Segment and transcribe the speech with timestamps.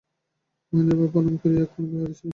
[0.73, 2.29] মহেন্দ্রবাবু প্রণাম করিয়া এক কোণে দাঁড়াইয়াছিলেন।